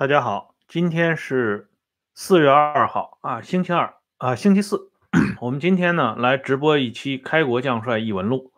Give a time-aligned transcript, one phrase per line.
[0.00, 1.68] 大家好，今天是
[2.14, 4.90] 四月二号啊，星期二啊，星期四。
[5.42, 8.50] 我们今天呢来直播一期《开国将帅异闻录》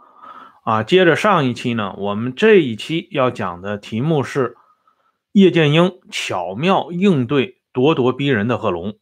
[0.70, 4.56] 啊，接着上一期呢，我们这一期要讲的题目是
[5.32, 8.96] 叶剑英巧妙应对咄咄逼人的贺龙。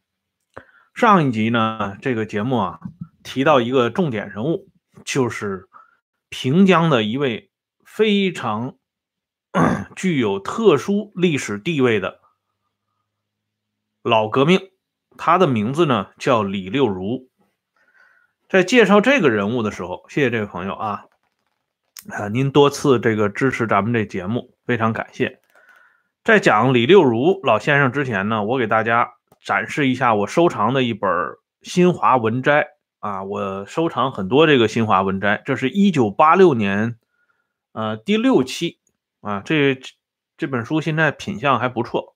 [0.96, 2.80] 上一集呢，这个节目啊
[3.22, 4.70] 提到一个重点人物，
[5.04, 5.68] 就是
[6.30, 7.50] 平江的一位
[7.84, 8.76] 非常。
[9.96, 12.20] 具有特殊历史地位的
[14.02, 14.60] 老革命，
[15.16, 17.30] 他的名字呢叫李六如。
[18.48, 21.04] 在介绍这个人物的时候，谢谢这位朋友啊，
[22.10, 25.40] 啊，您多次这个支持咱们这节目，非常感谢。
[26.22, 31.10] 在讲李六如老先生之前呢，我给大家展示一下我收藏的一本
[31.62, 32.62] 《新华文摘》
[32.98, 36.96] 啊，我收藏很多这个《新华文摘》，这是一九八六年
[37.72, 38.80] 呃第六期。
[39.24, 39.80] 啊，这
[40.36, 42.14] 这本书现在品相还不错，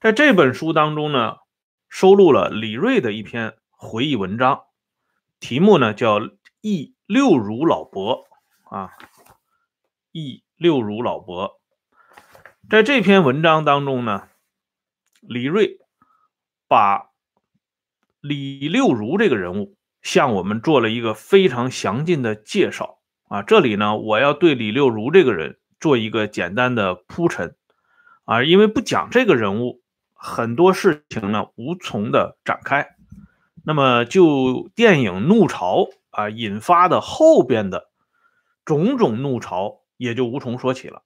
[0.00, 1.36] 在这本书当中呢，
[1.88, 4.64] 收录了李锐的一篇回忆文章，
[5.38, 6.18] 题目呢叫
[6.60, 8.26] 《忆六如老伯》
[8.76, 8.90] 啊，
[10.10, 11.48] 《忆六如老伯》。
[12.68, 14.28] 在这篇文章当中呢，
[15.20, 15.78] 李锐
[16.66, 17.12] 把
[18.20, 22.98] 李六如这个人物向我们做了一个非常详尽的介绍
[23.28, 23.42] 啊。
[23.42, 25.60] 这里呢，我要对李六如这个人。
[25.82, 27.56] 做一个简单的铺陈
[28.24, 29.82] 啊，因为不讲这个人物，
[30.14, 32.94] 很多事情呢无从的展开。
[33.64, 35.78] 那么就电影《怒潮》
[36.10, 37.90] 啊引发的后边的
[38.64, 41.02] 种种怒潮，也就无从说起了。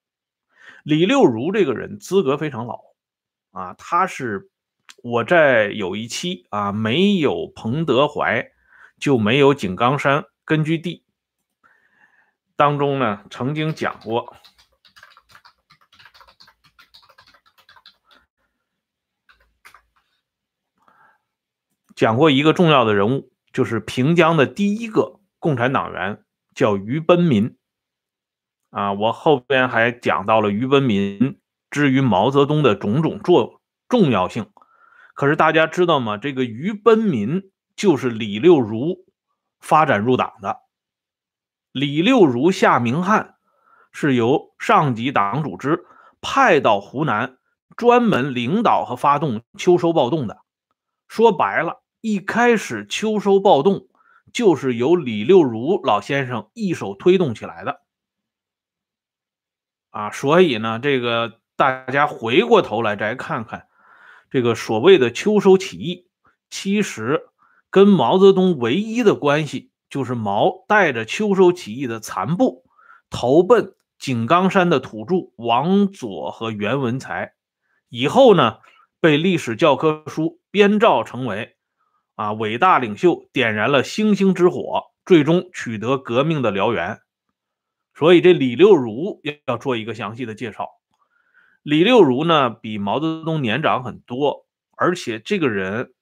[0.82, 2.81] 李六如这个人资格非常老
[3.53, 4.50] 啊，他是
[5.03, 8.47] 我在有一期啊没有彭德怀
[9.00, 11.03] 就没有井冈山根据地
[12.56, 14.37] 当中呢曾经讲过。
[21.96, 26.22] 讲过一个重要的人物，就是平江的第一个共产党员，
[26.54, 27.56] 叫于奔民。
[28.68, 31.40] 啊，我后边还讲到了于奔民
[31.70, 34.50] 之于毛泽东的种种作重要性。
[35.14, 36.18] 可是大家知道吗？
[36.18, 39.06] 这个于奔民就是李六如
[39.58, 40.58] 发展入党的。
[41.72, 43.36] 李六如下明汉
[43.90, 45.86] 是由上级党组织
[46.20, 47.38] 派到湖南，
[47.74, 50.42] 专门领导和发动秋收暴动的。
[51.08, 51.82] 说白了。
[52.06, 53.89] 一开始秋收暴动
[54.33, 57.81] 就是由李六如老先生一手推动起来的
[59.91, 63.67] 啊，所以呢，这个大家回过头来再看看
[64.31, 66.06] 这个所谓的秋收起义，
[66.49, 67.23] 其实
[67.70, 72.67] 跟毛泽东唯一的关系就是毛带着秋收起义的残部
[73.11, 77.35] 投奔井冈山的土著王佐和袁文才，
[77.88, 78.59] 以后呢
[79.00, 81.56] 被历史教科书编造成为。
[82.16, 87.00] 啊，伟大领袖点燃了星星之火，最终取得革命的燎原。
[87.94, 90.68] 所以，这李六如要要做一个详细的介绍。
[91.62, 94.46] 李六如呢，比毛泽东年长很多，
[94.76, 95.94] 而且这个人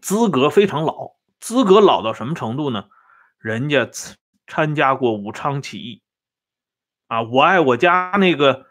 [0.00, 2.86] 资格非常老，资格老到什么程度呢？
[3.38, 3.88] 人家
[4.46, 6.02] 参加过武昌起义。
[7.08, 8.66] 啊，我爱我家那个，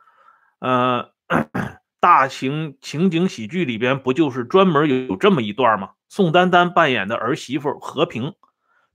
[0.60, 1.12] 呃，
[2.00, 5.92] 大型情景喜剧里边不就是专门有有这么一段吗？
[6.12, 8.36] 宋丹丹扮演的儿媳妇和平，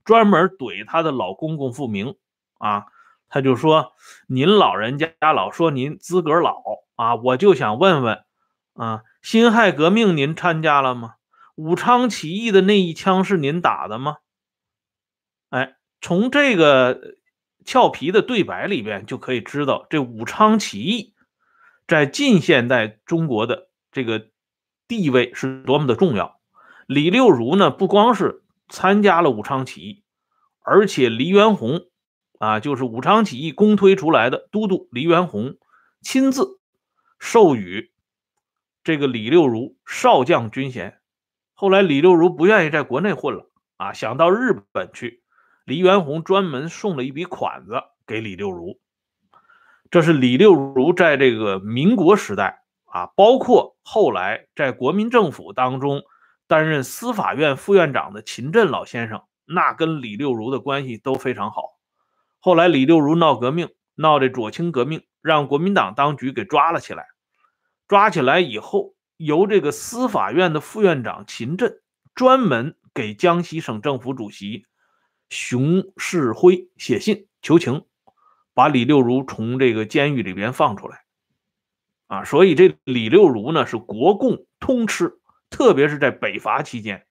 [0.05, 2.15] 专门怼她的老公公傅明
[2.59, 2.85] 啊，
[3.27, 3.93] 他就说
[4.29, 6.61] ：“您老人家老说您资格老
[6.95, 8.23] 啊，我就想问问
[8.75, 11.15] 啊，辛亥革命您参加了吗？
[11.55, 14.17] 武昌起义的那一枪是您打的吗？”
[15.49, 17.15] 哎，从这个
[17.65, 21.15] 俏皮的对白里边就可以知道，这武昌起义
[21.87, 24.27] 在近现代中国的这个
[24.87, 26.36] 地位是多么的重要。
[26.87, 30.03] 李六如呢，不光是参加了武昌起义，
[30.61, 31.81] 而且黎元洪
[32.39, 35.57] 啊，就是武昌起义公推出来的都督黎元洪，
[36.01, 36.61] 亲自
[37.19, 37.91] 授予
[38.85, 40.97] 这个李六如少将军衔。
[41.53, 45.23] 后来李六如不愿意在国内混了啊，想到日本去，
[45.65, 48.79] 黎元洪专门送了一笔款子给李六如。
[49.91, 56.03] 这是李六如在这个民国时代啊，包括后来在国民政府当中。
[56.47, 61.77] 担任司法院副院长的秦振老先生，那跟李六如的关系都非常好。
[62.39, 67.05] 后来李六如闹革命，闹这左倾革命，让国民党当局给抓了起来。
[67.87, 71.81] 抓起来以后，由这个司法院的副院长秦振
[72.15, 74.65] 专门给江西省政府主席
[75.29, 77.85] 熊式辉写信求情，
[78.53, 81.03] 把李六如从这个监狱里边放出来。
[82.07, 87.05] 啊，所以这李六如呢是国共通吃，特别是在北伐期间，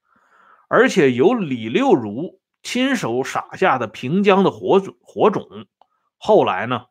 [0.68, 5.66] 而且由李六如亲手撒下的平江的火种，火种，
[6.18, 6.86] 后来呢，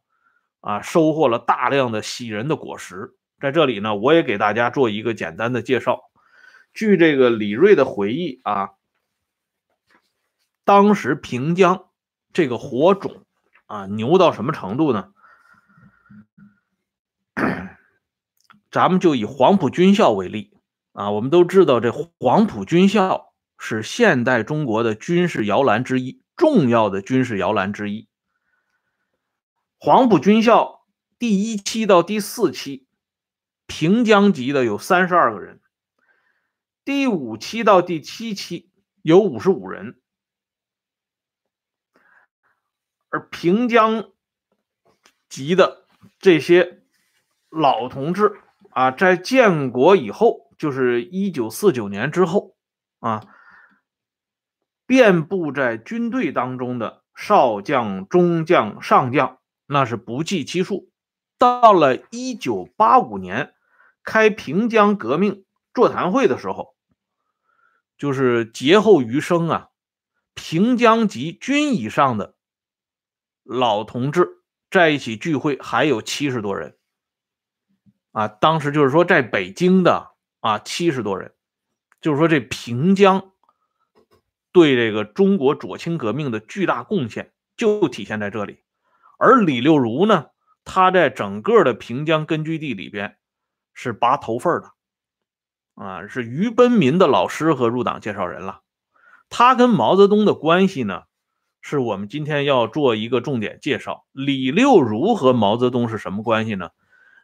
[0.62, 3.15] 啊，收获了大量的喜人的果实。
[3.39, 6.09] 在这里呢，我也给大家做一个简单的介绍。
[6.74, 8.71] 据这个李锐的回忆啊，
[10.63, 11.89] 当时平江
[12.33, 13.24] 这个火种
[13.65, 15.12] 啊牛到什么程度呢？
[18.71, 20.55] 咱们就以黄埔军校为例
[20.95, 28.07] 啊，我们都知道这黄埔军校是现代中国的军事摇篮之一，重要的军事摇篮之一。
[29.77, 30.86] 黄埔军校
[31.19, 32.88] 第一期到第四期，
[33.68, 35.57] 平江籍的有三十二个人；
[36.86, 38.71] 第五期到第七期
[39.01, 40.00] 有五十五人，
[43.09, 44.12] 而平江
[45.27, 45.86] 籍的
[46.19, 46.83] 这些
[47.50, 48.39] 老同志。
[48.71, 52.56] 啊，在建国以后，就是一九四九年之后，
[53.00, 53.25] 啊，
[54.86, 60.92] 遍布在军队当中的少将、中将、上将，那是不计其数。
[61.38, 63.54] 到了一九八五年
[64.04, 66.75] 开平江革命座谈会的时候，
[67.98, 69.69] 就是劫后余生啊，
[70.34, 72.36] 平江籍军以上的
[73.44, 76.78] 老同志在一起聚会，还有七十多人。
[78.12, 80.14] 啊，当时就是说，在北京的
[80.45, 81.33] 啊，七十多人，
[82.01, 83.31] 就是说这平江
[84.51, 88.59] 对这个中国左倾革命的巨大贡献就体现在这里。
[89.18, 90.27] 而李六如呢，
[90.63, 93.18] 他在整个的平江根据地里边
[93.74, 98.62] 是拔头份的，啊，是于奔民的老师和入党介绍人了。
[99.30, 101.06] 他跟毛泽东的关系呢，
[101.59, 104.05] 是我们今天要做一个重点介绍。
[104.12, 106.70] 李六如和毛泽东是什么关系呢？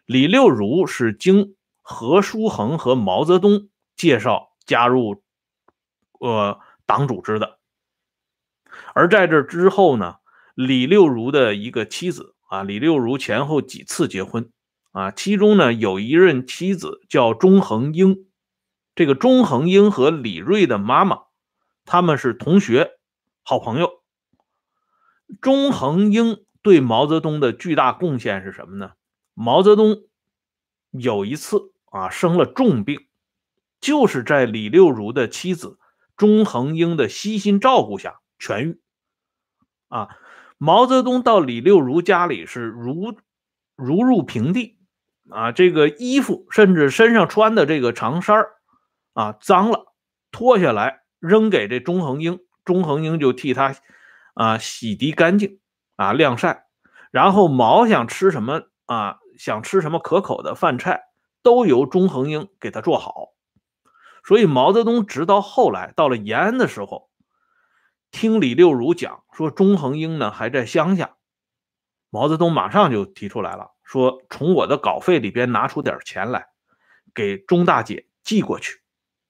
[0.07, 1.55] 李六如是经
[1.91, 5.21] 何叔衡和毛泽东介绍加入
[6.19, 7.59] 呃党组织的，
[8.95, 10.15] 而在这之后呢，
[10.55, 14.51] 李六如的一个妻子啊，李六如前后几次结婚
[14.91, 18.25] 啊，其中呢有一任妻子叫钟恒英，
[18.95, 21.23] 这个钟恒英和李瑞的妈妈
[21.85, 22.91] 他们是同学
[23.43, 24.01] 好朋友。
[25.41, 28.93] 钟恒英对毛泽东的巨大贡献是什么呢？
[29.33, 30.03] 毛泽东
[30.91, 33.07] 有一次啊生了重病，
[33.79, 35.77] 就是在李六如的妻子
[36.17, 38.81] 钟恒英的悉心照顾下痊愈。
[39.89, 40.09] 啊，
[40.57, 43.15] 毛泽东到李六如家里是如
[43.75, 44.79] 如入平地
[45.29, 48.45] 啊，这个衣服甚至身上穿的这个长衫
[49.13, 49.93] 啊脏了，
[50.31, 53.75] 脱下来扔给这钟恒英，钟恒英就替他
[54.33, 55.59] 啊洗涤干净
[55.97, 56.65] 啊晾晒，
[57.11, 59.19] 然后毛想吃什么啊？
[59.37, 61.01] 想吃什么可口的饭菜，
[61.43, 63.29] 都由钟恒英给他做好。
[64.23, 67.09] 所以毛泽东直到后来到了延安的时候，
[68.11, 71.15] 听李六如讲说钟恒英呢还在乡下，
[72.09, 76.47] 毛泽东马上就提出来了，说从我的稿费里边拿出点钱来，
[77.13, 78.81] 给钟大姐寄过去，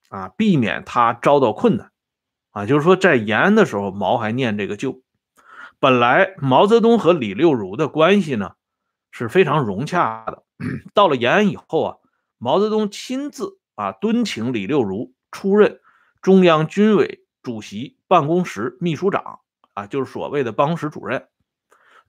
[0.10, 1.92] 啊，避免她遭到困难。
[2.52, 5.02] 啊，就是说在延安的时候，毛还念这个旧。
[5.80, 8.56] 本来毛泽东和李六如的关系呢。
[9.14, 10.44] 是非常融洽的。
[10.96, 11.98] 到了延安以后啊，
[12.44, 15.80] 毛泽东亲自啊敦请李六如出任
[16.24, 19.42] 中央军委主席办公室秘书长
[19.76, 21.28] 啊，就是所谓的办公室主任。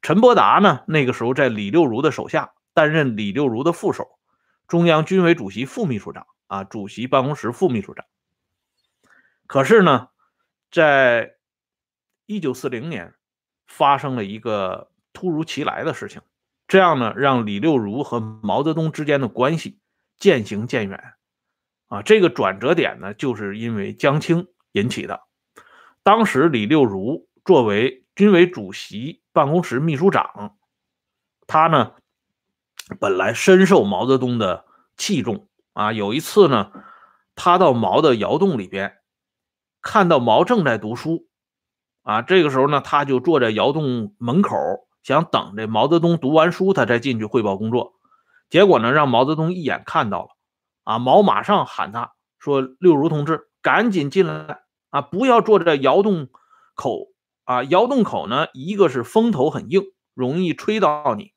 [0.00, 4.18] 陈伯达呢，那个时候在李六如的手下担任李六如的副手，
[4.66, 8.06] 中央军委主席副秘书长啊，主席办公室副秘书长。
[9.46, 10.08] 可是呢，
[10.70, 11.34] 在
[12.24, 13.12] 一九四零年
[13.66, 16.22] 发生了一个突如其来的事情。
[16.66, 19.78] 这样呢，让李六如和毛泽东之间的关系
[20.22, 21.14] 渐行渐远，
[21.88, 25.22] 啊，这个转折点呢，就是因为江青引起的。
[26.04, 30.56] 当时李六如作为军委主席办公室秘书长，
[31.48, 31.94] 他呢
[33.00, 34.64] 本来深受毛泽东的
[34.96, 35.92] 器重啊。
[35.92, 36.70] 有一次呢，
[37.34, 38.98] 他到毛的窑洞里边，
[39.80, 41.26] 看到毛正在读书，
[42.02, 44.56] 啊，这个时候呢，他就坐在窑洞门口。
[45.02, 47.94] 想等着毛泽东读完书，他再进去汇报工作。
[48.52, 50.28] 结果呢，让毛泽东一眼看到了，
[50.84, 56.28] 啊，毛马上喊他说：“六如同志，赶紧进来啊，不要坐在窑洞
[56.74, 57.06] 口
[57.44, 57.64] 啊！
[57.64, 61.32] 窑洞口呢，一个是风头很硬，容易吹到你；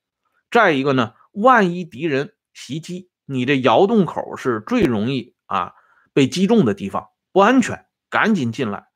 [0.51, 5.71] 再一个呢，万一敌人袭击，你这窑洞口是最容易啊
[6.11, 7.85] 被击中的地方，不安全。
[8.09, 8.87] 赶紧进来。”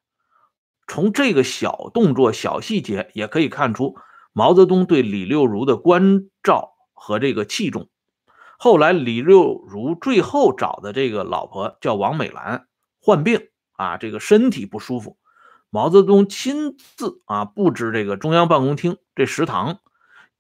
[0.88, 3.96] 从这个小动作、小细节也可以看出。
[4.34, 7.90] 毛泽东对李六如的关照和这个器重，
[8.62, 12.68] 后来李六如最后找的这个老婆叫王美兰，
[13.02, 13.48] 患病
[13.78, 15.18] 啊，这个身体不舒服。
[15.70, 19.80] 毛泽东亲自啊布置这个中央办公厅这食堂，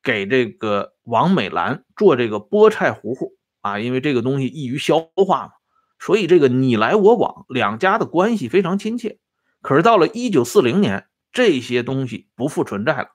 [0.03, 5.51] 给这个王美兰做这个菠菜糊糊啊，因为这个东西易于消化嘛，
[5.97, 9.17] 所以这个你来我往，两家的关系非常亲切。
[9.61, 13.11] 可是到了一九四零年，这些东西不复存在了。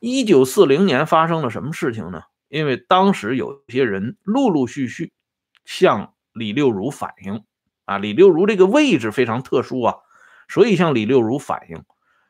[0.00, 2.22] 一九四零年发生了什么事情呢？
[2.48, 5.12] 因为当时有些人陆陆续续
[5.64, 7.44] 向李六如反映，
[7.84, 9.96] 啊，李六如这个位置非常特殊啊，
[10.48, 11.84] 所以向李六如反映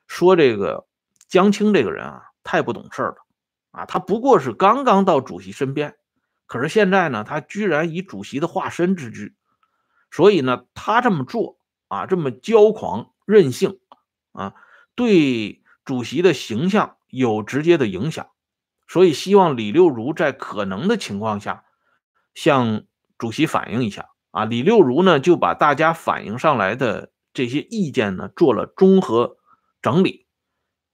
[0.06, 0.86] 说，这个
[1.28, 3.16] 江青这个人啊，太不懂事了，
[3.72, 5.96] 啊，他不过是刚刚到主席身边，
[6.46, 9.34] 可是现在呢，他居然以主席的化身之居，
[10.10, 11.58] 所以呢，他这么做
[11.88, 13.80] 啊，这么骄狂任性
[14.32, 14.54] 啊，
[14.94, 18.30] 对主席的形象有直接的影响。
[18.88, 21.64] 所以希望李六如在可能的情况下
[22.34, 22.84] 向
[23.18, 24.44] 主席反映一下啊。
[24.44, 29.38] 李六如呢就把大家反映上来的这些意见呢做了综合
[29.82, 30.26] 整理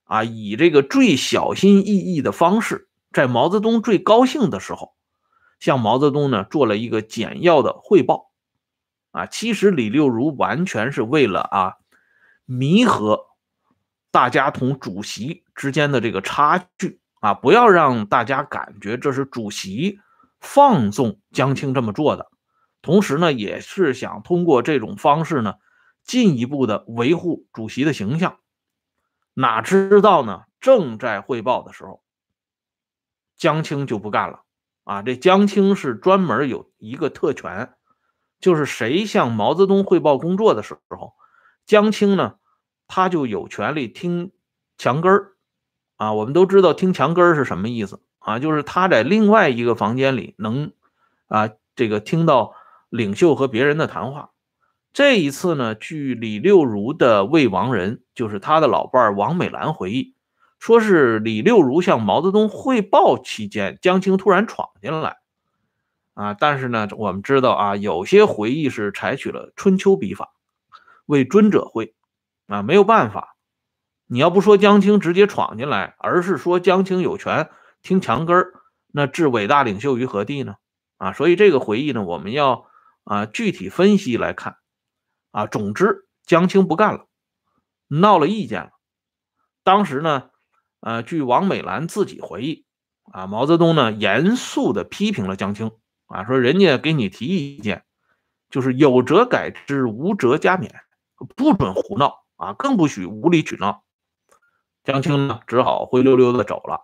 [0.05, 4.95] 啊，以这个最小心翼翼的方式，在毛泽东最高兴的时候，
[5.61, 8.31] 向毛泽东呢做了一个简要的汇报
[9.11, 9.27] 啊。
[9.27, 11.75] 其实李六如完全是为了啊
[12.45, 13.27] 弥合
[14.11, 17.01] 大家同主席之间的这个差距。
[17.23, 20.00] 啊，不要让大家感觉这是主席
[20.41, 22.33] 放纵江青这么做的，
[22.83, 25.55] 同时呢，也是想通过这种方式呢，
[26.02, 28.41] 进一步的维护主席的形象。
[29.35, 30.43] 哪知道呢？
[30.61, 32.02] 正在汇报的时候，
[33.37, 34.43] 江青就不干了。
[34.83, 37.75] 啊，这江青是专门有一个特权，
[38.41, 41.14] 就是谁向毛泽东汇报工作的时候，
[41.67, 42.35] 江青呢，
[42.88, 44.33] 他就有权利听
[44.76, 45.29] 墙根儿。
[46.02, 48.40] 啊，我们都知道听墙根是什么意思啊？
[48.40, 50.73] 就是他在另外一个房间里能
[51.28, 52.54] 啊，这个听到
[52.88, 54.30] 领袖和别人的谈话。
[54.92, 60.16] 这一次呢，据李六如的未亡人，就是他的老伴王美兰回忆，
[60.59, 65.18] 说是李六如向毛泽东汇报期间，江青突然闯进来
[66.14, 66.35] 啊。
[66.35, 70.32] 但是呢，我们知道啊，有些回忆是采取了春秋笔法，
[71.06, 71.94] 为尊者讳
[72.49, 73.37] 啊，没有办法。
[74.12, 77.49] 你要不说江青直接闯进来，而是说江青有权
[77.81, 78.52] 听墙根儿，
[78.88, 80.57] 那置伟大领袖于何地呢？
[80.99, 82.66] 啊，所以这个回忆呢，我们要
[83.04, 84.59] 啊具体分析来看。
[85.31, 87.07] 啊，总之江青不干了，
[87.88, 88.73] 闹了意见了。
[89.64, 90.28] 当时呢，
[90.81, 92.66] 呃，据王美兰自己回忆，
[93.12, 95.71] 啊，毛泽东呢严肃地批评了江青，
[96.04, 97.87] 啊，说人家给你提意见，
[98.50, 100.69] 就是有则改之，无则加勉，
[101.35, 103.82] 不准胡闹啊，更不许无理取闹。
[104.85, 106.81] 江青呢，只好灰溜溜的走了。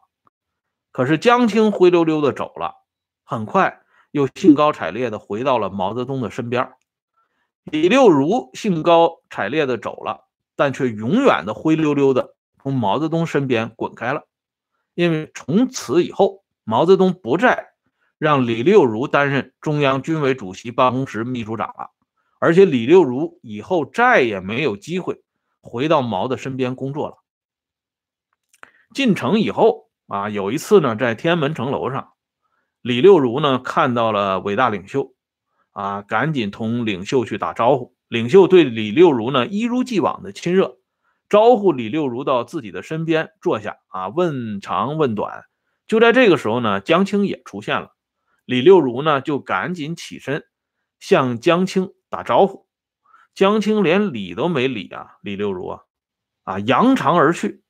[0.93, 2.75] 可是江青灰溜溜的走了，
[3.25, 3.81] 很快
[4.13, 6.73] 又兴高采烈的回到了毛泽东的身边。
[7.65, 14.23] 李六如兴高采烈的走了，但却永远的灰溜溜的从毛泽东身边滚开了。
[14.95, 17.71] 因为从此以后，毛泽东不再
[18.17, 21.91] 让李六如担任中央军委主席办公室秘书长了，
[22.39, 25.23] 而且李六如以后再也没有机会
[25.61, 27.17] 回到毛的身边工作了。
[28.95, 32.13] 进城以后啊，有一次呢，在天安门城楼上，
[32.81, 35.15] 李六如呢看到了伟大领袖，
[35.73, 37.95] 啊，赶紧同领袖去打招呼。
[38.09, 40.79] 领袖对李六如呢一如既往的亲热，
[41.29, 45.45] 招呼李六如到自己的身边坐下，啊，问长问短。
[45.87, 47.91] 就在这个时候呢，江青也出现了，
[48.47, 50.45] 李六如呢就赶紧起身
[50.99, 52.67] 向江青打招呼，
[53.35, 55.81] 江青连理都没理啊，李六如啊，
[56.45, 57.63] 啊，扬长而去。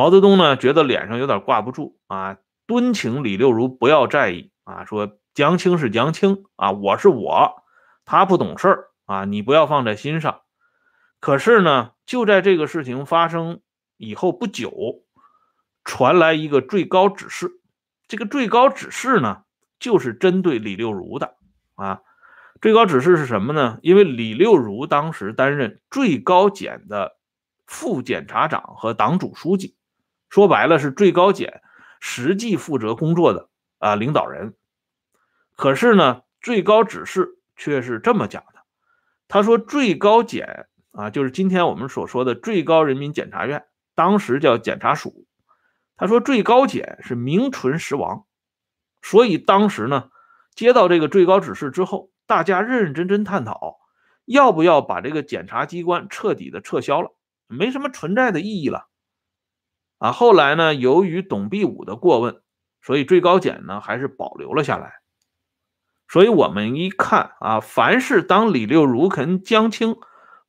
[0.00, 7.62] 毛泽东呢，觉得脸上有点挂不住啊，敦请李六如不要在意啊，说江青是江青啊，我是我，
[8.06, 10.40] 他不懂事儿啊，你不要放在心上。
[11.20, 13.60] 可是呢，就在这个事情发生
[13.98, 14.72] 以后不久，
[15.84, 17.60] 传来一个最高指示，
[18.08, 19.42] 这个最高指示呢，
[19.78, 21.34] 就是针对李六如的
[21.74, 22.00] 啊。
[22.62, 23.78] 最高指示是什么呢？
[23.82, 27.18] 因为李六如当时担任最高检的
[27.66, 29.76] 副检察长和党组书记。
[30.30, 31.60] 说白了是最高检
[32.00, 34.54] 实际负责工作的啊领导人，
[35.56, 38.60] 可是呢，最高指示却是这么讲的。
[39.28, 45.26] 他说，最高检啊，就是今天我们所说的最高人民检察院，当时叫检察署。
[45.96, 48.24] 他说，最高检是名存实亡，
[49.02, 50.10] 所以当时呢，
[50.54, 53.78] 接到这个最高指示之后，大家认认真真探讨，
[54.24, 57.14] 要不要把这个检察机关彻底的撤销了，
[57.46, 58.89] 没什么存在的意义了。
[60.00, 62.40] 啊，后来呢，由于董必武的过问，
[62.80, 64.94] 所以最高检呢还是保留了下来。
[66.08, 69.98] 所以我们一看啊，凡是当李六如跟江青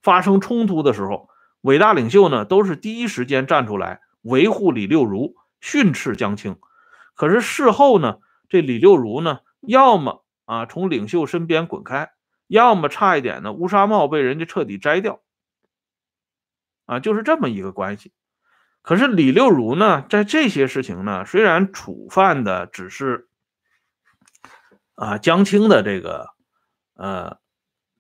[0.02, 1.30] 发生冲突的时候，
[1.60, 6.58] 伟大领袖呢都是第一时间站出来维护李六如，训斥江青。
[7.14, 12.14] 可是事后呢，这李六如呢，要么啊从领袖身边滚开，
[12.48, 15.20] 要么差一点呢乌纱帽被人家彻底摘掉，
[16.86, 18.14] 啊，就是这么一个关系。
[18.82, 23.28] 可是李六如呢，在这些事情呢，虽然触犯的只是
[24.96, 26.30] 啊江青的这个
[26.96, 27.38] 呃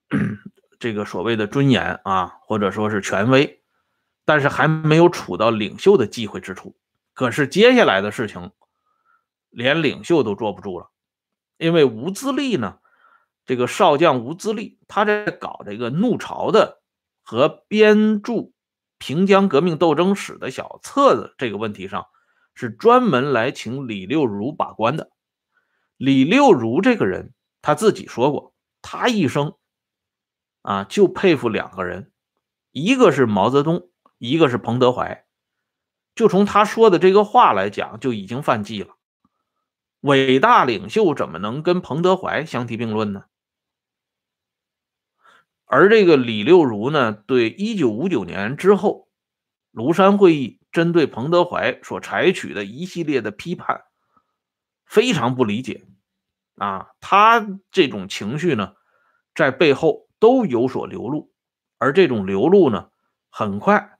[0.79, 3.61] 这个所谓的尊严啊，或者说是权威，
[4.25, 6.75] 但是还没有处到领袖的忌讳之处。
[7.13, 8.51] 可是接下来的事情。
[9.53, 10.91] 连领袖都坐不住了，
[11.57, 12.77] 因为吴自立呢，
[13.45, 16.79] 这个少将吴自立，他在搞这个怒潮的
[17.21, 18.33] 和编著
[19.01, 22.05] 《平江革命斗争史》的小册子这个问题上，
[22.53, 25.09] 是专门来请李六如把关的。
[25.97, 27.33] 李六如这个人，
[27.63, 29.55] 他自己说过，他一生
[30.61, 32.11] 啊就佩服两个人，
[32.69, 35.25] 一个是毛泽东，一个是彭德怀。
[36.13, 38.97] 就从他说的这个话来讲，就已经犯忌了。
[40.01, 43.23] 伟大领袖怎么能跟彭德怀相提并论呢？
[45.73, 49.07] 而这个李六如呢，对一九五九年之后
[49.71, 53.85] 庐山会议针对彭德怀所采取的一系列的批判，
[54.85, 55.85] 非常不理解
[56.57, 56.89] 啊！
[56.99, 58.75] 他这种情绪呢，
[59.33, 61.31] 在背后都有所流露，
[61.77, 62.89] 而这种流露呢，
[63.29, 63.97] 很快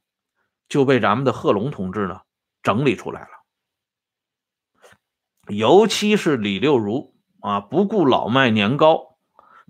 [0.67, 2.19] 就被咱们的贺龙同志呢
[2.62, 3.29] 整理出来了。
[5.47, 9.11] 尤其是李六如啊，不顾老迈年高，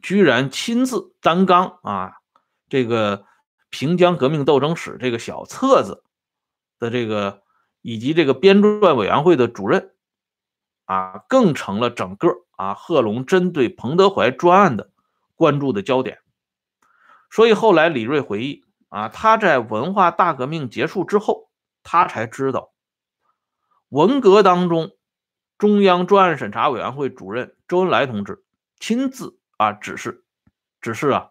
[0.01, 2.13] 居然亲自担纲啊
[2.69, 3.17] 这个
[3.69, 6.03] 《平江革命斗争史》这个小册子
[6.79, 7.41] 的这个
[7.81, 9.93] 以及这个编撰委员会的主任
[10.85, 14.91] 啊，更成了整个啊贺龙针对彭德怀专案的
[15.35, 16.19] 关注的焦点。
[17.29, 21.49] 所以后来李锐回忆啊，他在文化大革命结束之后，
[21.83, 22.71] 他才知道
[23.89, 24.91] 文革当中。
[25.57, 28.43] 中央专案审查委员会主任周恩来同志
[28.79, 30.23] 亲自啊指示，
[30.81, 31.29] 指示啊，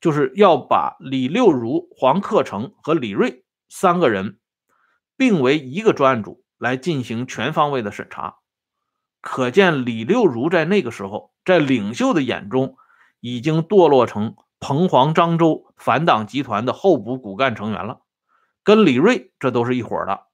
[0.00, 4.40] 就是要把李六如、黄克诚和李瑞三个人
[5.16, 8.38] 并为一个专案组来进行全方位的审查。
[9.20, 12.76] 可见李六如在那个时候，在领袖的眼中，
[13.20, 18.00] 已经堕落成彭黄漳州反党集团的候补骨干成员了，
[18.64, 20.26] 跟李瑞这都是一伙的。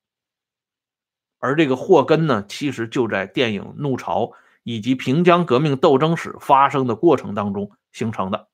[1.38, 4.22] 而这个祸根呢，其实就在电影《怒潮》
[4.64, 8.48] 以及平江革命斗争史发生的过程当中形成的。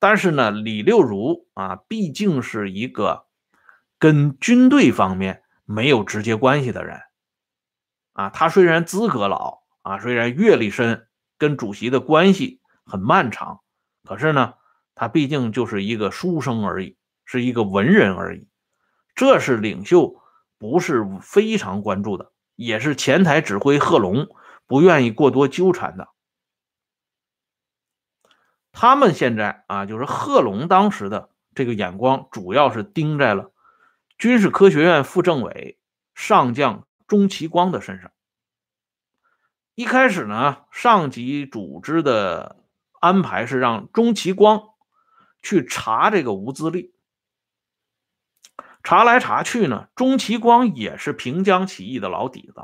[0.00, 3.26] 但是呢，李六如啊，毕竟是一个
[4.00, 7.00] 跟军队方面没有直接关系的人
[8.14, 8.30] 啊。
[8.30, 11.06] 他虽然资格老啊，虽然阅历深，
[11.38, 13.60] 跟主席的关系很漫长，
[14.02, 14.54] 可是呢，
[14.96, 18.48] 他毕竟就是一个书生而已，是一个文人而已。
[19.14, 20.18] 这是领袖。
[20.60, 24.28] 不是非常关注的，也是前台指挥贺龙
[24.66, 26.08] 不愿意过多纠缠的。
[28.70, 33.50] 他们现在啊，就是贺龙当时的这个眼光，主要是盯在了
[34.18, 35.78] 军事科学院副政委
[36.14, 38.12] 上将钟其光的身上。
[39.74, 42.62] 一开始呢，上级组织的
[43.00, 44.68] 安排是让钟其光
[45.40, 46.89] 去查这个吴自立。
[48.82, 52.62] 查来查去呢，钟其光也是平江起义的老底子，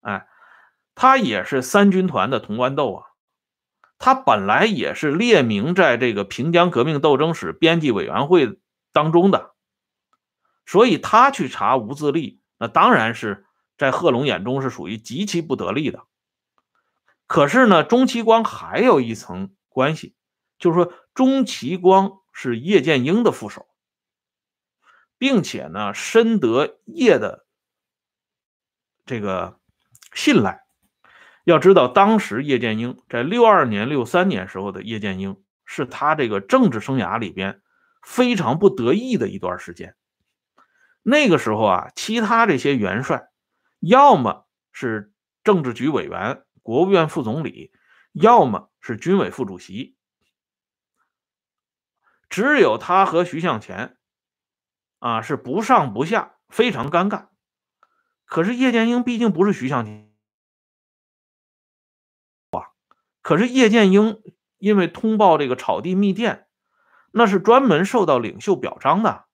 [0.00, 0.26] 哎，
[0.94, 3.06] 他也是三军团的同豌豆啊，
[3.98, 8.60] 他本来也是列名在这个平江革命斗争史编辑委员会
[8.92, 9.54] 当中的，
[10.66, 16.04] 所以他去查吴自立，那当然是在贺龙眼中是属于极其不得力的。
[17.26, 20.14] 可是呢，钟其光还有一层关系，
[20.58, 23.66] 就是说钟其光是叶剑英的副手。
[25.22, 27.46] 并且呢，深得叶的
[29.06, 29.60] 这个
[30.12, 30.64] 信赖。
[31.44, 37.62] 要知道，当时叶剑英在六二年、六三年时候的叶剑英，是他这个政治生涯里边
[38.02, 39.94] 非常不得意的一段时间。
[41.04, 43.28] 那个时候啊，其他这些元帅，
[43.78, 45.12] 要么是
[45.44, 47.70] 政治局委员、国务院副总理，
[48.10, 49.94] 要么是军委副主席，
[52.28, 53.96] 只有他和徐向前。
[55.02, 57.26] 啊，是不上不下，非常尴尬。
[58.24, 60.14] 可是叶剑英毕竟不是徐向前
[62.52, 62.70] 哇。
[63.20, 64.22] 可是叶剑英
[64.58, 66.46] 因为通报这个草地密电，
[67.10, 69.24] 那是专门受到领袖表彰的。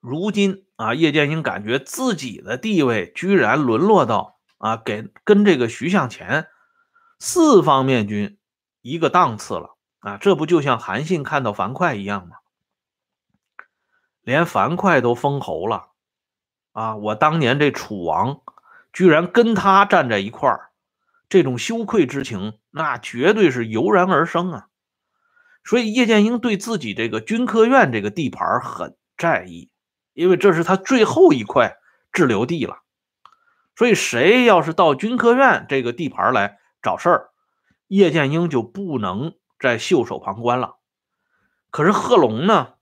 [0.00, 6.48] 如今啊，叶剑英感觉自己的地位居然沦落到啊，给跟这个徐向前
[7.18, 8.38] 四方面军
[8.82, 12.36] 一个档次了啊，这不就像韩信看到樊哙一样吗？
[14.30, 15.88] 连樊哙都封侯了
[16.70, 16.94] 啊！
[16.94, 18.42] 我当年这楚王
[18.92, 20.70] 居然跟他站在一块儿，
[21.28, 24.68] 这种羞愧之情，那绝对是油然而生啊！
[25.64, 29.72] 所以叶剑英对自己这个军科院这个地盘很在意，
[30.12, 31.76] 因为这是他最后一块
[32.12, 32.78] 滞留地了。
[33.74, 37.30] 所以谁要是到军科院这个地盘来找事儿，
[37.88, 40.76] 叶剑英就不能再袖手旁观了。
[41.70, 42.74] 可是贺龙呢？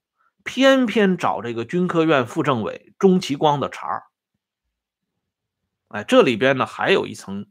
[0.44, 4.02] 偏偏找这个军科院副政委钟其光的茬儿，
[5.88, 7.46] 哎，这里边呢还有一层，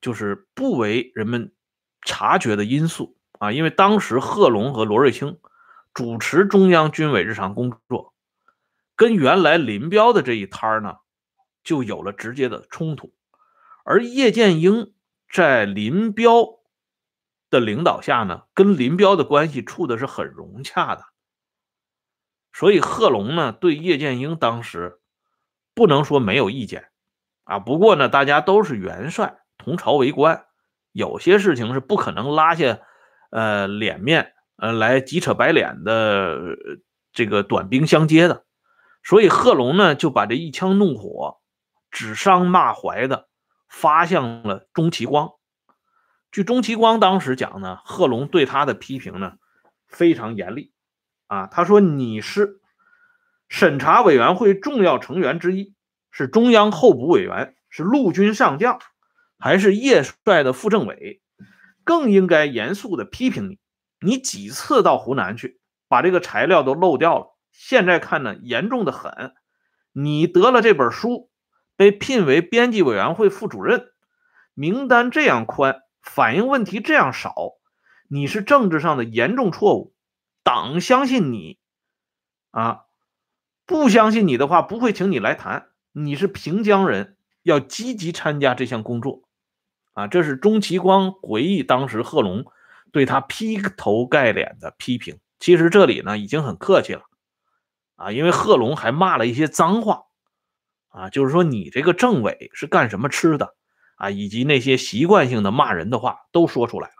[0.00, 1.52] 就是不为人们
[2.02, 3.52] 察觉的因素啊。
[3.52, 5.38] 因为当时贺龙和罗瑞卿
[5.92, 8.14] 主持中央军委日常工作，
[8.96, 10.96] 跟原来林彪的这一摊儿呢，
[11.62, 13.14] 就有了直接的冲突。
[13.84, 14.92] 而叶剑英
[15.32, 16.60] 在林彪
[17.48, 21.04] 的领导下呢，跟林彪的关系处的是很融洽的。
[22.54, 25.00] 所以贺龙呢，对叶剑英当时
[25.74, 26.90] 不能说没有意见
[27.42, 27.58] 啊。
[27.58, 30.46] 不过呢，大家都是元帅，同朝为官，
[30.92, 32.78] 有些事情是不可能拉下
[33.30, 36.56] 呃脸面呃来急扯白脸的
[37.12, 38.44] 这个短兵相接的。
[39.02, 41.40] 所以贺龙呢，就把这一腔怒火
[41.90, 43.28] 指桑骂槐的
[43.68, 45.32] 发向了钟其光。
[46.30, 49.32] 据钟其光当时讲呢，贺龙对他的批评呢
[49.88, 50.72] 非常严厉。
[51.34, 52.60] 啊，他说你是
[53.48, 55.74] 审查委员会重要成员之一，
[56.12, 58.78] 是中央候补委员，是陆军上将，
[59.36, 61.20] 还是叶帅的副政委，
[61.82, 63.58] 更应该严肃的批评你。
[64.00, 69.32] 你几次到湖南去，把这个材料都漏掉了，现在看呢严重的很。
[69.92, 71.30] 你得了这本书，
[71.76, 73.88] 被聘为编辑委员会副主任，
[74.54, 77.34] 名单这样宽，反映问题这样少，
[78.08, 79.93] 你是政治上的严重错误。
[80.44, 81.58] 党相信你，
[82.50, 82.82] 啊，
[83.64, 85.68] 不相信你的话，不会请你来谈。
[85.92, 89.22] 你是平江人，要积极参加这项工作，
[89.94, 92.44] 啊，这是钟其光回忆当时贺龙
[92.92, 95.18] 对他劈头盖脸的批评。
[95.40, 97.04] 其实这里呢已经很客气了，
[97.96, 100.02] 啊，因为贺龙还骂了一些脏话，
[100.88, 103.56] 啊，就是说你这个政委是干什么吃的，
[103.96, 106.94] 啊，以及那些习惯性的骂人的话都说出来了。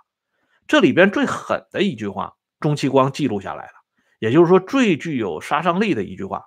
[0.67, 2.37] 这里边最狠的一句话。
[2.65, 3.73] 钟其光记录下来了，
[4.21, 6.47] 也就是说最具有杀伤力的一句话。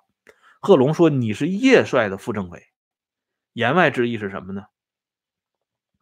[0.58, 2.66] 贺龙说：“你是叶帅的副政委。”
[3.54, 4.64] 言外之意是什么呢？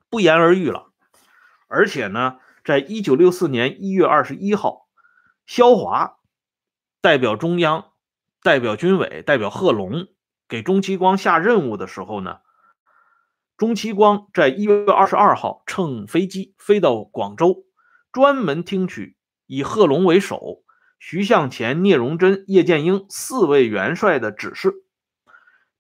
[0.09, 0.91] 不言而喻了。
[1.69, 4.89] 而且呢，在一九六四年一月二十一号，
[5.45, 6.17] 萧华
[7.03, 7.93] 代表中央、
[8.43, 10.07] 代表军委、代表贺龙
[10.49, 12.39] 给钟其光下任务的时候呢，
[13.59, 17.67] 钟其光在一月二十二号乘飞机飞到广州，
[18.13, 19.16] 专门听取。
[19.47, 20.63] 以贺龙为首，
[20.99, 24.73] 徐向前、聂荣臻、叶剑英四位元帅的指示。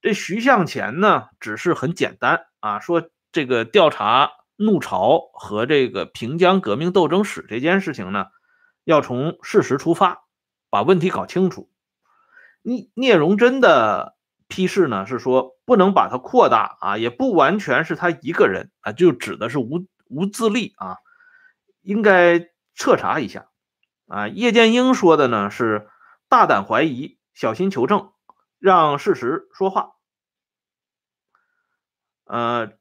[0.00, 8.26] 这徐向前呢，指示很简单啊，说这个调查怒潮和这个平江革命斗争史这件事情呢，
[8.84, 10.24] 要从事实出发，
[10.70, 11.70] 把问题搞清楚。
[12.62, 14.16] 聂聂荣臻的
[14.48, 20.98] 批示呢，是说不能把它扩大啊，也不完全是他一个人啊，就指的是吴吴自立啊，
[21.82, 23.48] 应该彻查一下。
[24.06, 25.88] 啊，叶剑英说的呢是
[26.28, 28.12] 大胆怀疑，小心求证，
[28.58, 29.94] 让事实说话。
[32.24, 32.72] 呃，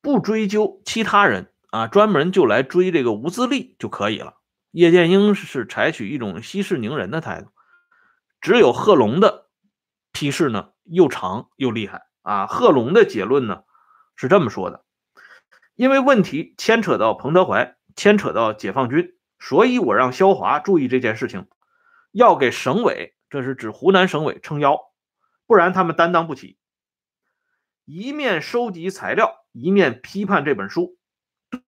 [0.00, 4.38] 不追究其他人啊，专门就来追这个吴自立就可以了。
[4.70, 7.50] 叶剑英是采取一种息事宁人的态度，
[8.40, 9.48] 只有贺龙的
[10.12, 12.46] 批示呢又长又厉害啊。
[12.46, 13.64] 贺龙的结论呢
[14.16, 14.84] 是这么说的：
[15.74, 17.76] 因为问题牵扯到彭德怀。
[17.96, 21.46] 牵扯到解放军，所以我让肖华注意这件事情，
[22.12, 24.78] 要给省委，这是指湖南省委撑腰，
[25.46, 26.56] 不然他们担当不起。
[27.84, 30.96] 一面收集材料，一面批判这本书，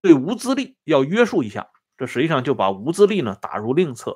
[0.01, 4.15] 对吴自立要约束一下，这实际上就把吴自立呢打入另册。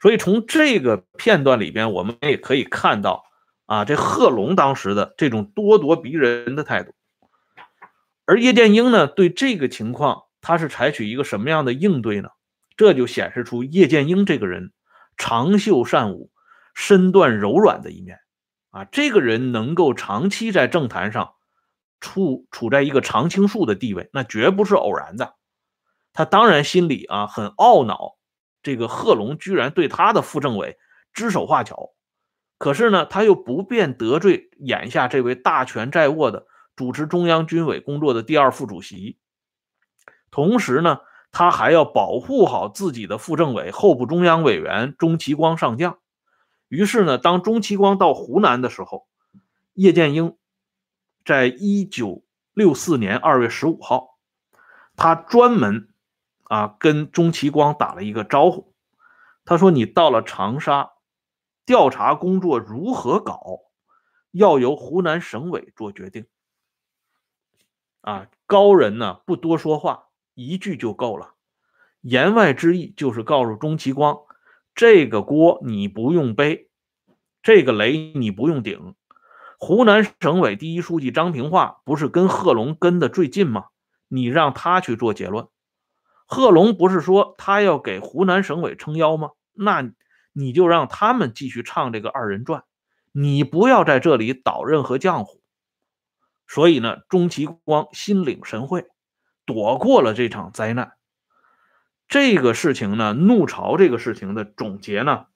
[0.00, 3.24] 所以从这个片段里边，我们也可以看到
[3.66, 6.94] 啊，这贺龙当时的这种咄咄逼人的态度，
[8.26, 10.23] 而叶剑英呢，对这个情况。
[10.44, 12.28] 他是采取一个什么样的应对呢？
[12.76, 14.72] 这就显示出叶剑英这个人
[15.16, 16.30] 长袖善舞、
[16.74, 18.18] 身段柔软的一面
[18.70, 18.84] 啊。
[18.84, 21.34] 这个人能够长期在政坛上
[22.00, 25.34] 处处在一个常青树的地位，那绝不是偶然的。
[26.12, 28.16] 他当然心里啊很懊恼，
[28.62, 30.76] 这个贺龙居然对他的副政委
[31.12, 31.90] 指手画脚。
[32.58, 39.18] 可是呢，他又不便得罪眼下这位大权在握的主持中央军委工作的第二副主席。
[40.34, 40.98] 同时呢，
[41.30, 46.00] 他还要保护好自己的副政委、候补中央委员钟其光上将。
[46.66, 49.06] 于是呢，当钟其光到湖南的时候，
[49.74, 50.36] 叶剑英
[51.24, 54.18] 在一九六四年二月十五号，
[54.96, 55.88] 他专门
[56.42, 58.74] 啊跟钟其光打了一个招呼，
[59.44, 60.94] 他说：“你到了长沙，
[61.64, 63.60] 调查工作如何搞，
[64.32, 66.26] 要由湖南省委做决定。”
[68.02, 70.03] 啊，高人呢不多说话，
[70.34, 71.34] 一句就够了。
[72.00, 74.18] 言外之意就是告诉钟其光。
[74.74, 76.68] 这个锅你不用背，
[77.42, 78.94] 这个雷你不用顶。
[79.58, 83.66] 湖南省委第一书记张平化不是跟贺龙跟的最近吗？
[84.08, 85.46] 你让他去做结论。
[86.26, 89.30] 贺龙不是说他要给湖南省委撑腰吗？
[89.52, 89.90] 那
[90.32, 92.64] 你就让他们继续唱这个二人转，
[93.12, 95.40] 你不要在这里捣任何浆糊。
[96.48, 98.86] 所以呢，钟其光心领神会，
[99.44, 100.94] 躲过了这场灾难。
[102.06, 105.26] 这个事情呢，怒潮这个事情的总结呢，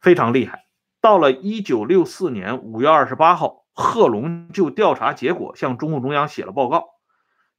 [0.00, 0.66] 非常厉害。
[1.00, 6.88] 到了一九六四年五月二十八号，贺龙就调查结果向中共中央写了报告。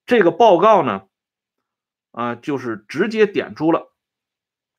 [0.06, 1.04] 这个报告呢，
[2.12, 3.94] 啊，就是直接点出了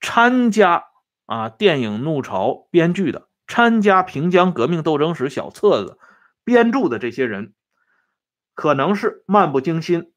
[0.01, 0.85] 参加
[1.27, 5.99] 啊电影《怒潮》编剧的、参加《平江革命斗争史》小册子
[6.45, 7.55] 编著的这些人，
[8.55, 10.12] 可能是漫不经心、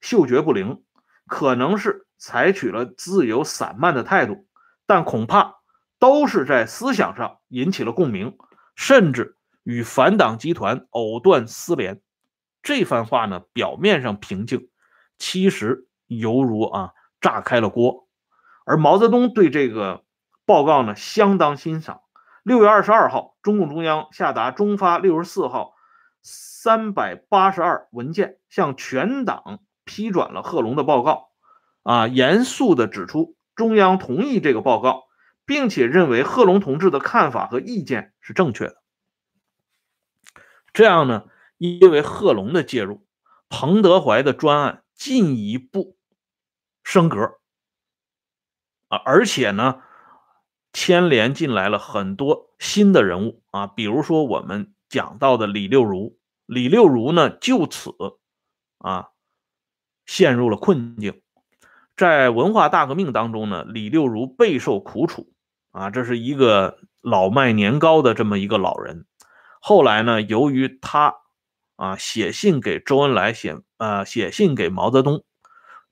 [0.00, 0.82] 嗅觉不灵。
[1.26, 4.48] 可能是采取了自由散漫的态度，
[4.84, 5.60] 但恐怕
[6.00, 8.36] 都是在思想上引起了共鸣，
[8.74, 12.00] 甚至与反党集团藕断丝连。
[12.64, 14.70] 这番话呢，表面上平静，
[15.18, 18.08] 其实犹如啊炸开了锅。
[18.64, 20.02] 而毛泽东对这个
[20.44, 22.00] 报告呢，相当欣赏。
[22.42, 25.74] 六月二十二号，中共中央下达中发六十四号
[26.22, 29.60] 三百八十二文件，向全党。
[29.90, 31.30] 批转了贺龙的报告，
[31.82, 35.08] 啊，严肃地指出中央同意这个报告，
[35.44, 38.76] 并且认为贺龙同志的看法和意见是正确的。
[40.72, 41.24] 这样呢，
[41.58, 43.04] 因为贺龙的介入，
[43.48, 45.96] 彭德怀的专案进一步
[46.84, 47.40] 升格，
[48.86, 49.82] 啊，而且呢，
[50.72, 57.90] 牵连进来了很多新的人物啊，比如说我们讲到的李六如，李六如呢，就此
[58.78, 59.08] 啊。
[60.10, 61.22] 陷入了困境，
[61.96, 65.32] 在文化大革命当中呢，李六如备受苦楚
[65.70, 69.06] 啊，这是一个老迈年高的这么一个老人。
[69.60, 71.14] 后来呢，由于他
[71.76, 75.22] 啊写信给周恩来，写呃写信给毛泽东，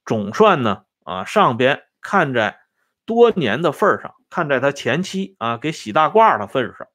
[0.04, 2.58] 总算呢啊上边看在
[3.06, 6.88] 多年的份上，看在他前妻啊给洗大褂的份上，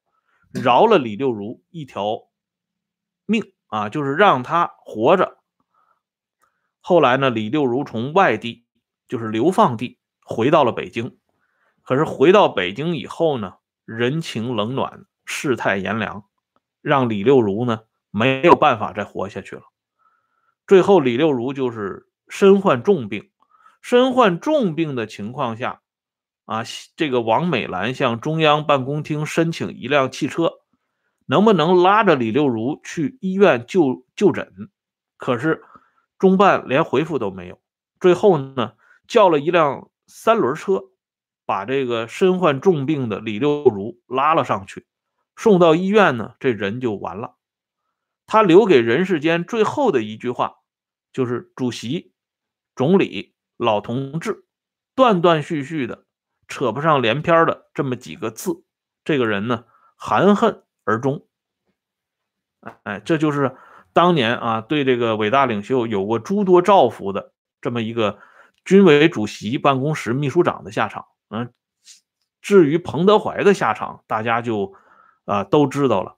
[0.52, 2.28] 饶了李六如一条
[3.24, 5.38] 命啊，就是让他活着。
[6.86, 8.66] 后来呢，李六如从外地，
[9.08, 11.16] 就是流放地，回到了北京。
[11.82, 13.54] 可是回到北京以后呢，
[13.86, 16.26] 人情冷暖，世态炎凉，
[16.82, 19.62] 让李六如呢没有办法再活下去了。
[20.66, 23.30] 最后，李六如就是身患重病，
[23.80, 25.80] 身患重病的情况下，
[26.44, 26.64] 啊，
[26.96, 30.52] 这个王美兰向中央办公厅申请一辆汽车，
[31.24, 34.52] 能不能拉着李六如去医院就就诊？
[35.16, 35.64] 可是。
[36.24, 37.60] 中办连回复都没有，
[38.00, 38.72] 最后呢
[39.06, 40.84] 叫了一辆三轮车，
[41.44, 44.86] 把这个身患重病的李六如拉了上去，
[45.36, 47.36] 送到医院呢，这人就完了。
[48.24, 50.60] 他留给人世间最后的一句话，
[51.12, 52.14] 就是主席、
[52.74, 54.46] 总理、老同志，
[54.94, 56.06] 断断续续的，
[56.48, 58.64] 扯不上连篇的这么几个字。
[59.04, 61.26] 这个人呢，含恨而终。
[62.84, 63.54] 哎，这就是。
[63.94, 68.18] 当年啊，对这个伟大领袖有过诸多照拂的这么一个
[68.64, 71.54] 军委主席办公室秘书长的下场，嗯，
[72.42, 74.74] 至于彭德怀的下场，大家就
[75.24, 76.16] 啊都知道了。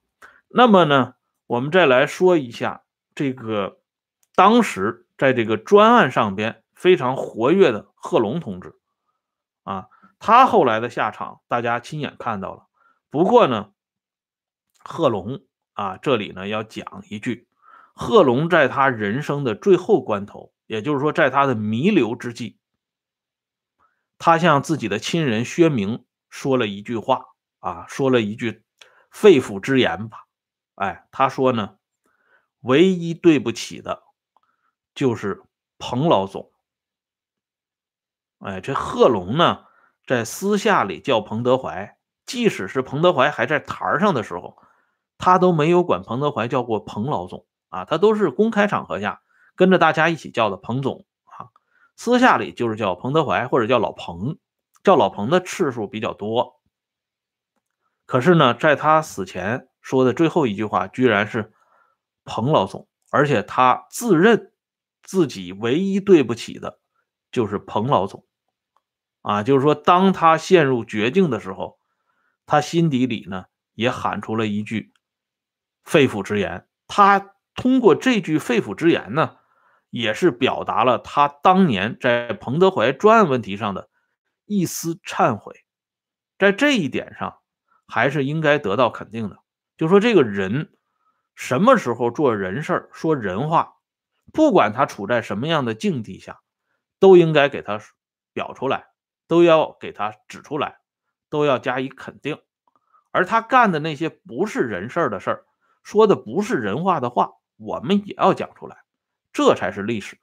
[0.49, 1.15] 那么呢，
[1.47, 2.83] 我们再来说一下
[3.15, 3.79] 这个
[4.35, 8.75] 当时在这个专案上边非常活跃的贺龙同志，
[9.65, 12.69] 啊，他后来的下场大家亲眼看到了。
[13.11, 13.71] 不过呢，
[14.79, 15.43] 贺龙
[15.75, 17.47] 啊，这里呢要讲一句。
[17.99, 22.59] 贺龙在他人生的最后关头，也就是说，在他的弥留之际，
[24.19, 27.25] 他向自己的亲人薛明说了一句话
[27.59, 28.63] 啊，说了一句
[29.11, 30.27] 肺腑之言吧。
[30.75, 31.79] 哎，他说呢，
[32.61, 34.03] 唯一对不起的，
[34.95, 35.43] 就是
[35.79, 36.53] 彭老总。
[38.41, 39.65] 哎，这贺龙呢，
[40.07, 44.59] 在私下里叫彭德怀，即使是彭德怀还在台上的时候，
[45.17, 47.47] 他都没有管彭德怀叫过彭老总。
[47.69, 49.23] 啊，他都是公开场合下
[49.55, 51.49] 跟着大家一起叫的彭总啊，
[51.97, 54.39] 私下里就是叫彭德怀或者叫老彭，
[54.83, 56.61] 叫老彭的次数比较多。
[58.07, 61.53] 可是呢，在他死前说的最后一句话，居然是
[62.25, 64.53] 彭老总，而且他自认
[65.03, 66.81] 自己唯一对不起的
[67.33, 68.25] 就是彭老总
[69.23, 71.79] 啊，就是说，当他陷入绝境的时候，
[72.47, 74.93] 他心底里呢也喊出了一句
[75.85, 76.69] 肺腑之言。
[76.87, 79.39] 他通过这句肺腑之言呢，
[79.91, 83.89] 也是表达了他当年在彭德怀专案问题上的
[84.45, 85.65] 一丝忏悔，
[86.39, 87.39] 在这一点上。
[87.89, 89.39] 还是应该得到肯定的。
[89.77, 90.73] 就说这个人
[91.37, 93.77] 什么时候做人事说人话，
[94.33, 96.41] 不管他处在什么样的境地下，
[96.99, 97.81] 都应该给他
[98.33, 98.89] 表出来，
[99.29, 100.81] 都要给他指出来，
[101.31, 102.41] 都要加以肯定。
[103.13, 105.45] 而他干的那些不是人事的事儿，
[105.85, 108.79] 说的不是人话的话，我们也要讲出来。
[109.33, 110.19] 这才是历史，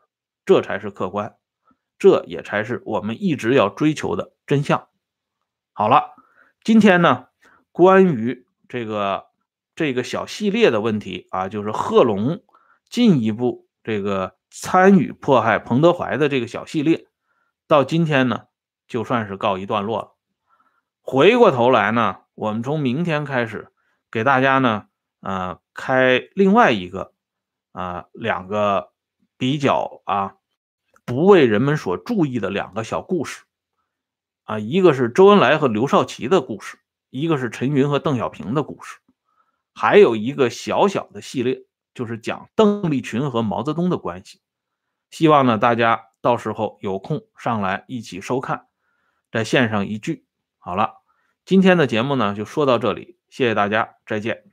[0.46, 1.36] 这才是客观，
[2.00, 4.88] 这也才是我们一直要追求的真相。
[5.74, 6.15] 好了，
[6.63, 7.28] 今天呢。
[7.76, 9.26] 关于这个
[9.74, 12.43] 这个小系列的问题啊，就是贺龙
[12.88, 17.08] 进一步这个参与迫害彭德怀的这个小系列，
[17.65, 18.43] 到今天呢，
[18.88, 20.15] 就算是告一段落了。
[21.02, 23.72] 回过头来呢，我们从明天开始
[24.12, 24.86] 给大家呢，
[25.22, 27.12] 呃，开另外一个
[27.73, 28.93] 啊，两个
[29.38, 30.38] 比较啊
[31.05, 33.43] 不为人们所注意的两个小故事
[34.45, 36.79] 啊，一个是周恩来和刘少奇的故事。
[37.09, 38.97] 一个是陈云和邓小平的故事，
[39.75, 44.41] 还有一个小小的系列，就是讲邓丽群和毛泽东的关系。
[45.12, 48.65] 希望呢，大家到时候有空上来一起收看，
[49.31, 50.25] 在线上一聚。
[50.57, 51.03] 好了，
[51.45, 54.53] 今天的节目呢就说到这里，谢谢大家，再见。